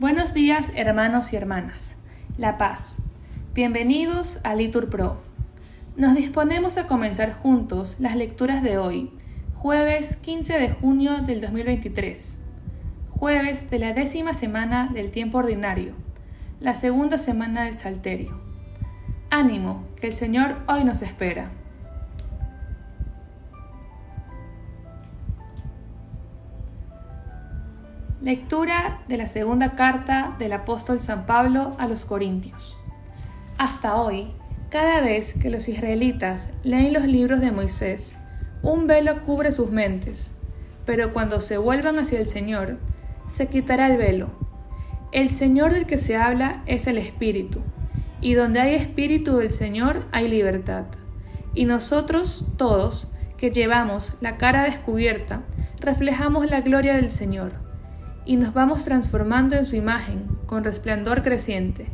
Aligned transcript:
Buenos 0.00 0.32
días 0.32 0.70
hermanos 0.76 1.32
y 1.32 1.36
hermanas. 1.36 1.96
La 2.36 2.56
paz. 2.56 2.98
Bienvenidos 3.52 4.38
a 4.44 4.54
Litur 4.54 4.88
Pro. 4.88 5.20
Nos 5.96 6.14
disponemos 6.14 6.78
a 6.78 6.86
comenzar 6.86 7.32
juntos 7.32 7.96
las 7.98 8.14
lecturas 8.14 8.62
de 8.62 8.78
hoy, 8.78 9.10
jueves 9.56 10.16
15 10.16 10.60
de 10.60 10.70
junio 10.70 11.18
del 11.22 11.40
2023, 11.40 12.38
jueves 13.10 13.68
de 13.68 13.80
la 13.80 13.92
décima 13.92 14.34
semana 14.34 14.88
del 14.94 15.10
tiempo 15.10 15.38
ordinario, 15.38 15.94
la 16.60 16.74
segunda 16.74 17.18
semana 17.18 17.64
del 17.64 17.74
Salterio. 17.74 18.40
Ánimo, 19.30 19.82
que 20.00 20.06
el 20.06 20.12
Señor 20.12 20.58
hoy 20.68 20.84
nos 20.84 21.02
espera. 21.02 21.50
Lectura 28.28 29.00
de 29.08 29.16
la 29.16 29.26
segunda 29.26 29.74
carta 29.74 30.36
del 30.38 30.52
apóstol 30.52 31.00
San 31.00 31.24
Pablo 31.24 31.74
a 31.78 31.88
los 31.88 32.04
Corintios. 32.04 32.76
Hasta 33.56 33.96
hoy, 33.96 34.32
cada 34.68 35.00
vez 35.00 35.32
que 35.32 35.48
los 35.48 35.66
israelitas 35.66 36.50
leen 36.62 36.92
los 36.92 37.06
libros 37.06 37.40
de 37.40 37.52
Moisés, 37.52 38.18
un 38.60 38.86
velo 38.86 39.22
cubre 39.22 39.50
sus 39.50 39.70
mentes, 39.70 40.30
pero 40.84 41.14
cuando 41.14 41.40
se 41.40 41.56
vuelvan 41.56 41.98
hacia 41.98 42.18
el 42.20 42.26
Señor, 42.26 42.76
se 43.30 43.46
quitará 43.46 43.86
el 43.86 43.96
velo. 43.96 44.28
El 45.10 45.30
Señor 45.30 45.72
del 45.72 45.86
que 45.86 45.96
se 45.96 46.18
habla 46.18 46.62
es 46.66 46.86
el 46.86 46.98
Espíritu, 46.98 47.62
y 48.20 48.34
donde 48.34 48.60
hay 48.60 48.74
Espíritu 48.74 49.38
del 49.38 49.52
Señor 49.52 50.04
hay 50.12 50.28
libertad. 50.28 50.84
Y 51.54 51.64
nosotros 51.64 52.44
todos, 52.58 53.08
que 53.38 53.52
llevamos 53.52 54.12
la 54.20 54.36
cara 54.36 54.64
descubierta, 54.64 55.44
reflejamos 55.80 56.50
la 56.50 56.60
gloria 56.60 56.94
del 56.94 57.10
Señor 57.10 57.67
y 58.28 58.36
nos 58.36 58.52
vamos 58.52 58.84
transformando 58.84 59.56
en 59.56 59.64
su 59.64 59.74
imagen 59.74 60.28
con 60.44 60.62
resplandor 60.62 61.22
creciente. 61.22 61.88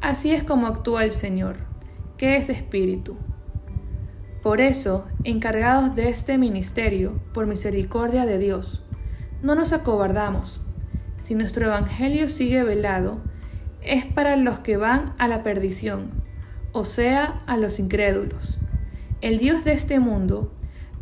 Así 0.00 0.32
es 0.32 0.42
como 0.42 0.66
actúa 0.66 1.04
el 1.04 1.12
Señor, 1.12 1.56
que 2.16 2.38
es 2.38 2.48
Espíritu. 2.48 3.18
Por 4.42 4.62
eso, 4.62 5.04
encargados 5.24 5.94
de 5.94 6.08
este 6.08 6.38
ministerio, 6.38 7.20
por 7.34 7.46
misericordia 7.46 8.24
de 8.24 8.38
Dios, 8.38 8.82
no 9.42 9.54
nos 9.54 9.74
acobardamos. 9.74 10.58
Si 11.18 11.34
nuestro 11.34 11.66
Evangelio 11.66 12.30
sigue 12.30 12.62
velado, 12.62 13.20
es 13.82 14.06
para 14.06 14.36
los 14.36 14.60
que 14.60 14.78
van 14.78 15.12
a 15.18 15.28
la 15.28 15.42
perdición, 15.42 16.12
o 16.72 16.86
sea, 16.86 17.42
a 17.46 17.58
los 17.58 17.78
incrédulos. 17.78 18.58
El 19.20 19.36
Dios 19.38 19.64
de 19.64 19.72
este 19.72 20.00
mundo 20.00 20.50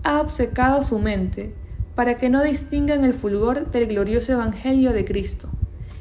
ha 0.02 0.20
obcecado 0.20 0.82
su 0.82 0.98
mente 0.98 1.54
para 1.96 2.18
que 2.18 2.28
no 2.28 2.44
distingan 2.44 3.04
el 3.04 3.14
fulgor 3.14 3.70
del 3.70 3.88
glorioso 3.88 4.32
Evangelio 4.32 4.92
de 4.92 5.06
Cristo, 5.06 5.48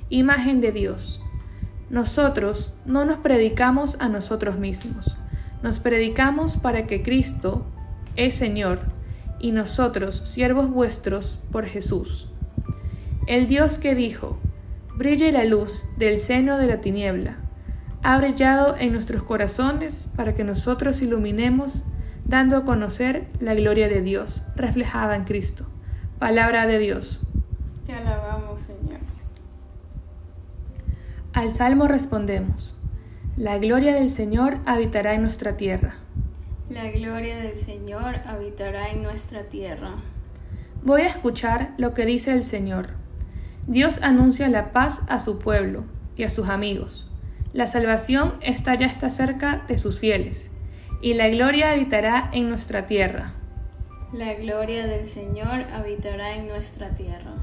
imagen 0.09 0.59
de 0.61 0.73
Dios. 0.73 1.21
Nosotros 1.89 2.75
no 2.85 3.05
nos 3.05 3.17
predicamos 3.17 3.95
a 3.99 4.09
nosotros 4.09 4.59
mismos, 4.59 5.17
nos 5.63 5.79
predicamos 5.79 6.57
para 6.57 6.85
que 6.85 7.01
Cristo 7.01 7.65
es 8.17 8.35
Señor 8.35 8.79
y 9.39 9.51
nosotros 9.51 10.17
siervos 10.25 10.69
vuestros 10.69 11.39
por 11.51 11.65
Jesús. 11.65 12.29
El 13.25 13.47
Dios 13.47 13.79
que 13.79 13.95
dijo, 13.95 14.37
brille 14.97 15.31
la 15.31 15.45
luz 15.45 15.85
del 15.97 16.19
seno 16.19 16.57
de 16.57 16.67
la 16.67 16.81
tiniebla, 16.81 17.37
ha 18.03 18.17
brillado 18.17 18.75
en 18.77 18.91
nuestros 18.91 19.23
corazones 19.23 20.09
para 20.15 20.35
que 20.35 20.43
nosotros 20.43 21.01
iluminemos 21.01 21.83
dando 22.25 22.57
a 22.57 22.65
conocer 22.65 23.27
la 23.39 23.55
gloria 23.55 23.87
de 23.87 24.01
Dios 24.01 24.41
reflejada 24.55 25.15
en 25.15 25.23
Cristo. 25.23 25.65
Palabra 26.19 26.65
de 26.65 26.79
Dios. 26.79 27.19
Te 27.85 27.93
alabamos, 27.93 28.61
Señor. 28.61 28.99
Al 31.33 31.51
Salmo 31.51 31.89
respondemos, 31.89 32.73
La 33.35 33.57
gloria 33.57 33.93
del 33.93 34.09
Señor 34.09 34.59
habitará 34.65 35.13
en 35.13 35.23
nuestra 35.23 35.57
tierra. 35.57 35.95
La 36.69 36.89
gloria 36.89 37.37
del 37.39 37.53
Señor 37.53 38.21
habitará 38.25 38.91
en 38.91 39.03
nuestra 39.03 39.43
tierra. 39.43 39.95
Voy 40.83 41.01
a 41.01 41.07
escuchar 41.07 41.73
lo 41.77 41.93
que 41.93 42.05
dice 42.05 42.31
el 42.31 42.45
Señor. 42.45 42.91
Dios 43.67 43.99
anuncia 44.01 44.47
la 44.47 44.71
paz 44.71 45.01
a 45.09 45.19
su 45.19 45.37
pueblo 45.37 45.83
y 46.15 46.23
a 46.23 46.29
sus 46.29 46.47
amigos. 46.47 47.11
La 47.51 47.67
salvación 47.67 48.35
está 48.39 48.73
ya 48.75 48.87
está 48.87 49.09
cerca 49.09 49.65
de 49.67 49.77
sus 49.77 49.99
fieles, 49.99 50.49
y 51.01 51.15
la 51.15 51.27
gloria 51.27 51.71
habitará 51.71 52.29
en 52.31 52.47
nuestra 52.47 52.87
tierra. 52.87 53.33
La 54.13 54.35
gloria 54.35 54.85
del 54.85 55.05
Señor 55.05 55.65
habitará 55.73 56.35
en 56.35 56.47
nuestra 56.47 56.89
tierra. 56.91 57.33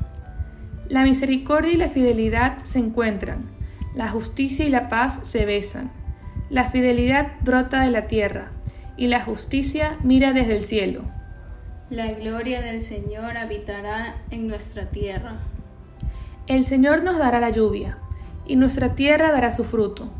La 0.88 1.02
misericordia 1.02 1.72
y 1.72 1.76
la 1.76 1.88
fidelidad 1.88 2.62
se 2.64 2.78
encuentran, 2.78 3.50
la 3.94 4.08
justicia 4.08 4.64
y 4.64 4.68
la 4.68 4.88
paz 4.88 5.20
se 5.24 5.44
besan. 5.44 5.90
La 6.50 6.70
fidelidad 6.70 7.32
brota 7.40 7.82
de 7.82 7.90
la 7.90 8.06
tierra, 8.06 8.50
y 8.96 9.08
la 9.08 9.20
justicia 9.20 9.98
mira 10.02 10.32
desde 10.32 10.56
el 10.56 10.62
cielo. 10.62 11.02
La 11.90 12.12
gloria 12.12 12.62
del 12.62 12.80
Señor 12.80 13.36
habitará 13.36 14.16
en 14.30 14.46
nuestra 14.46 14.86
tierra. 14.86 15.40
El 16.46 16.64
Señor 16.64 17.02
nos 17.02 17.18
dará 17.18 17.40
la 17.40 17.50
lluvia, 17.50 17.98
y 18.46 18.56
nuestra 18.56 18.94
tierra 18.94 19.32
dará 19.32 19.52
su 19.52 19.64
fruto. 19.64 20.10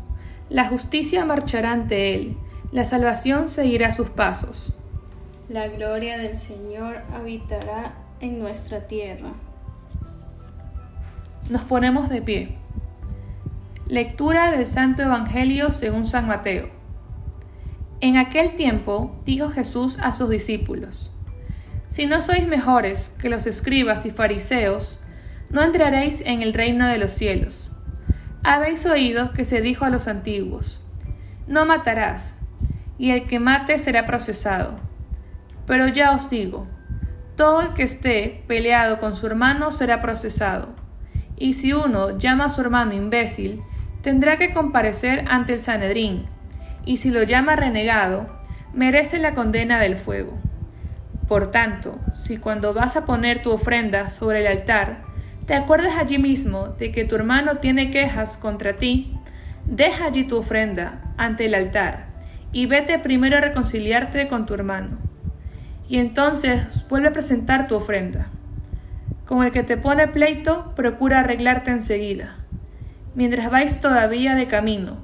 La 0.49 0.65
justicia 0.65 1.25
marchará 1.25 1.71
ante 1.71 2.13
Él, 2.13 2.37
la 2.71 2.85
salvación 2.85 3.47
seguirá 3.47 3.93
sus 3.93 4.09
pasos. 4.09 4.73
La 5.49 5.67
gloria 5.67 6.17
del 6.17 6.37
Señor 6.37 7.01
habitará 7.13 7.91
en 8.21 8.39
nuestra 8.39 8.87
tierra. 8.87 9.33
Nos 11.49 11.63
ponemos 11.63 12.07
de 12.07 12.21
pie. 12.21 12.55
Lectura 13.85 14.51
del 14.51 14.65
Santo 14.65 15.01
Evangelio 15.01 15.73
según 15.73 16.07
San 16.07 16.27
Mateo. 16.27 16.69
En 17.99 18.15
aquel 18.15 18.55
tiempo 18.55 19.21
dijo 19.25 19.49
Jesús 19.49 19.99
a 20.01 20.13
sus 20.13 20.29
discípulos, 20.29 21.11
Si 21.89 22.05
no 22.05 22.21
sois 22.21 22.47
mejores 22.47 23.09
que 23.09 23.27
los 23.27 23.45
escribas 23.45 24.05
y 24.05 24.11
fariseos, 24.11 25.01
no 25.49 25.61
entraréis 25.61 26.21
en 26.21 26.41
el 26.41 26.53
reino 26.53 26.87
de 26.87 26.97
los 26.97 27.11
cielos. 27.11 27.73
Habéis 28.43 28.85
oído 28.85 29.33
que 29.33 29.43
se 29.43 29.61
dijo 29.61 29.83
a 29.83 29.89
los 29.89 30.07
antiguos, 30.07 30.81
No 31.47 31.65
matarás, 31.65 32.37
y 32.97 33.11
el 33.11 33.27
que 33.27 33.39
mate 33.39 33.77
será 33.77 34.05
procesado. 34.05 34.92
Pero 35.65 35.87
ya 35.87 36.13
os 36.15 36.29
digo, 36.29 36.67
todo 37.35 37.61
el 37.61 37.73
que 37.73 37.83
esté 37.83 38.43
peleado 38.47 38.99
con 38.99 39.15
su 39.15 39.25
hermano 39.25 39.71
será 39.71 40.01
procesado. 40.01 40.69
Y 41.37 41.53
si 41.53 41.73
uno 41.73 42.17
llama 42.17 42.45
a 42.45 42.49
su 42.49 42.61
hermano 42.61 42.93
imbécil, 42.93 43.61
tendrá 44.01 44.37
que 44.37 44.53
comparecer 44.53 45.25
ante 45.27 45.53
el 45.53 45.59
Sanedrín, 45.59 46.25
y 46.85 46.97
si 46.97 47.09
lo 47.09 47.23
llama 47.23 47.55
renegado, 47.55 48.27
merece 48.73 49.17
la 49.17 49.33
condena 49.33 49.79
del 49.79 49.95
fuego. 49.95 50.37
Por 51.27 51.49
tanto, 51.49 51.97
si 52.13 52.37
cuando 52.37 52.73
vas 52.73 52.97
a 52.97 53.05
poner 53.05 53.41
tu 53.41 53.51
ofrenda 53.51 54.09
sobre 54.09 54.41
el 54.41 54.47
altar, 54.47 55.03
te 55.47 55.55
acuerdas 55.55 55.97
allí 55.97 56.17
mismo 56.17 56.67
de 56.67 56.91
que 56.91 57.05
tu 57.05 57.15
hermano 57.15 57.57
tiene 57.57 57.89
quejas 57.91 58.37
contra 58.37 58.73
ti, 58.73 59.17
deja 59.65 60.05
allí 60.05 60.25
tu 60.25 60.37
ofrenda 60.37 61.13
ante 61.17 61.45
el 61.45 61.55
altar, 61.55 62.07
y 62.51 62.65
vete 62.65 62.99
primero 62.99 63.37
a 63.37 63.41
reconciliarte 63.41 64.27
con 64.27 64.45
tu 64.45 64.53
hermano 64.53 65.02
y 65.87 65.97
entonces 65.97 66.87
vuelve 66.89 67.09
a 67.09 67.13
presentar 67.13 67.67
tu 67.67 67.75
ofrenda. 67.75 68.27
Con 69.25 69.43
el 69.43 69.51
que 69.51 69.63
te 69.63 69.77
pone 69.77 70.07
pleito, 70.07 70.73
procura 70.75 71.19
arreglarte 71.19 71.71
enseguida, 71.71 72.35
mientras 73.15 73.49
vais 73.49 73.79
todavía 73.79 74.35
de 74.35 74.47
camino, 74.47 74.97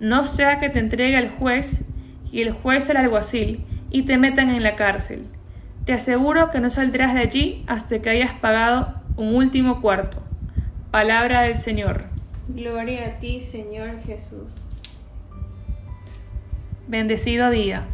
no 0.00 0.24
sea 0.24 0.58
que 0.58 0.68
te 0.68 0.80
entregue 0.80 1.16
el 1.16 1.30
juez 1.30 1.84
y 2.32 2.42
el 2.42 2.50
juez 2.50 2.88
el 2.88 2.96
alguacil 2.96 3.64
y 3.90 4.02
te 4.02 4.18
metan 4.18 4.50
en 4.50 4.62
la 4.62 4.74
cárcel. 4.74 5.26
Te 5.84 5.92
aseguro 5.92 6.50
que 6.50 6.60
no 6.60 6.70
saldrás 6.70 7.14
de 7.14 7.20
allí 7.20 7.64
hasta 7.66 8.00
que 8.00 8.10
hayas 8.10 8.32
pagado 8.32 8.94
un 9.16 9.34
último 9.34 9.80
cuarto. 9.80 10.22
Palabra 10.90 11.42
del 11.42 11.58
Señor. 11.58 12.06
Gloria 12.48 13.06
a 13.06 13.18
ti, 13.18 13.40
Señor 13.40 14.00
Jesús. 14.04 14.54
Bendecido 16.88 17.50
día. 17.50 17.86